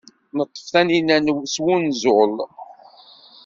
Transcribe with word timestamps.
Neṭṭef 0.37 0.65
tanila 0.73 1.17
n 1.19 1.33
wenẓul. 1.67 2.35